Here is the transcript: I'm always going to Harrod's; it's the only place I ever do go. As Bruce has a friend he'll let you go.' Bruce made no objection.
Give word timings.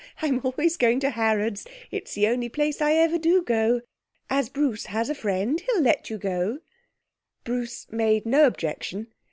I'm 0.19 0.39
always 0.43 0.77
going 0.77 0.99
to 1.01 1.11
Harrod's; 1.11 1.67
it's 1.91 2.15
the 2.15 2.25
only 2.25 2.49
place 2.49 2.81
I 2.81 2.93
ever 2.93 3.19
do 3.19 3.43
go. 3.43 3.81
As 4.31 4.49
Bruce 4.49 4.87
has 4.87 5.11
a 5.11 5.13
friend 5.13 5.61
he'll 5.61 5.83
let 5.83 6.09
you 6.09 6.17
go.' 6.17 6.57
Bruce 7.43 7.85
made 7.91 8.25
no 8.25 8.47
objection. 8.47 9.13